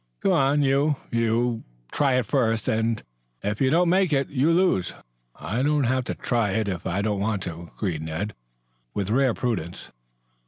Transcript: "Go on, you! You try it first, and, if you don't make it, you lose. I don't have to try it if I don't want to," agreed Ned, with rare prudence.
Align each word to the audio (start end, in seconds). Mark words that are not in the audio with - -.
"Go 0.19 0.31
on, 0.33 0.63
you! 0.63 0.95
You 1.11 1.63
try 1.91 2.13
it 2.13 2.25
first, 2.25 2.67
and, 2.67 3.03
if 3.43 3.61
you 3.61 3.69
don't 3.69 3.87
make 3.87 4.11
it, 4.11 4.29
you 4.29 4.49
lose. 4.51 4.95
I 5.35 5.61
don't 5.61 5.83
have 5.83 6.05
to 6.05 6.15
try 6.15 6.53
it 6.53 6.67
if 6.67 6.87
I 6.87 7.03
don't 7.03 7.19
want 7.19 7.43
to," 7.43 7.69
agreed 7.77 8.01
Ned, 8.01 8.33
with 8.95 9.11
rare 9.11 9.35
prudence. 9.35 9.91